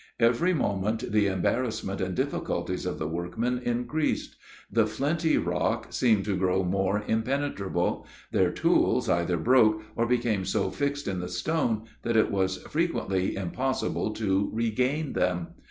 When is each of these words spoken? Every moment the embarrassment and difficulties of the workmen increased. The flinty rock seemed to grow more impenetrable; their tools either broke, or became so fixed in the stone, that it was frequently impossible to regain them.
Every 0.19 0.51
moment 0.55 1.11
the 1.11 1.27
embarrassment 1.27 2.01
and 2.01 2.15
difficulties 2.15 2.87
of 2.87 2.97
the 2.97 3.07
workmen 3.07 3.59
increased. 3.59 4.35
The 4.71 4.87
flinty 4.87 5.37
rock 5.37 5.93
seemed 5.93 6.25
to 6.25 6.35
grow 6.35 6.63
more 6.63 7.03
impenetrable; 7.05 8.07
their 8.31 8.49
tools 8.49 9.07
either 9.07 9.37
broke, 9.37 9.83
or 9.95 10.07
became 10.07 10.43
so 10.43 10.71
fixed 10.71 11.07
in 11.07 11.19
the 11.19 11.29
stone, 11.29 11.83
that 12.01 12.17
it 12.17 12.31
was 12.31 12.57
frequently 12.63 13.35
impossible 13.35 14.09
to 14.15 14.49
regain 14.51 15.13
them. 15.13 15.49